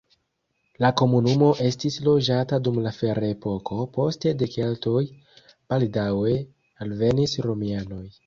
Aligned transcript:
La 0.83 0.89
komunumo 1.01 1.49
estis 1.65 1.97
loĝata 2.07 2.59
dum 2.67 2.79
la 2.85 2.93
ferepoko, 3.01 3.77
poste 3.99 4.33
de 4.41 4.49
keltoj, 4.55 5.05
baldaŭe 5.73 6.33
alvenis 6.87 7.37
romianoj. 7.51 8.05